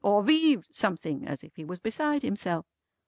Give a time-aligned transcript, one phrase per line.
[0.03, 1.27] or Vive Something!
[1.27, 2.65] as if he was beside himself.